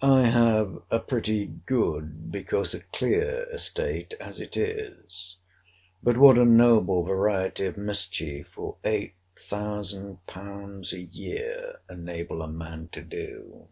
I 0.00 0.26
have 0.26 0.80
a 0.92 1.00
pretty 1.00 1.44
good, 1.44 2.30
because 2.30 2.72
a 2.72 2.84
clear, 2.92 3.48
estate, 3.52 4.14
as 4.20 4.40
it 4.40 4.56
is. 4.56 5.38
But 6.04 6.16
what 6.18 6.38
a 6.38 6.44
noble 6.44 7.02
variety 7.02 7.66
of 7.66 7.76
mischief 7.76 8.56
will 8.56 8.78
8000£. 8.84 10.92
a 10.92 11.00
year, 11.00 11.80
enable 11.90 12.42
a 12.42 12.48
man 12.48 12.90
to 12.92 13.02
do? 13.02 13.70